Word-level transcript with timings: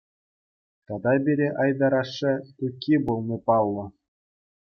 Тата 0.85 1.11
пире 1.23 1.49
Айтар 1.61 1.93
ашшӗ 2.01 2.31
Тукки 2.55 2.95
пулни 3.05 3.37
паллӑ. 3.45 3.85